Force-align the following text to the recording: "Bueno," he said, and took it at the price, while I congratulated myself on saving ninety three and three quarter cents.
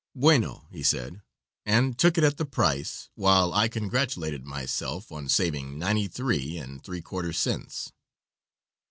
"Bueno," 0.15 0.67
he 0.71 0.81
said, 0.81 1.21
and 1.63 1.95
took 1.95 2.17
it 2.17 2.23
at 2.23 2.37
the 2.37 2.43
price, 2.45 3.09
while 3.13 3.53
I 3.53 3.67
congratulated 3.67 4.43
myself 4.47 5.11
on 5.11 5.29
saving 5.29 5.77
ninety 5.77 6.07
three 6.07 6.57
and 6.57 6.83
three 6.83 7.03
quarter 7.03 7.31
cents. 7.33 7.91